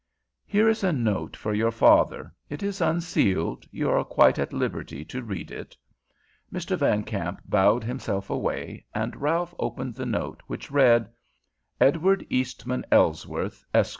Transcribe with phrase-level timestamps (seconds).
[0.47, 2.33] "Here is a note for your father.
[2.49, 3.67] It is unsealed.
[3.69, 5.77] You are quite at liberty to read it."
[6.51, 6.75] Mr.
[6.75, 11.07] Van Kamp bowed himself away, and Ralph opened the note, which read:
[11.79, 13.89] EDWARD EASTMAN ELLSWORTH, ESQ.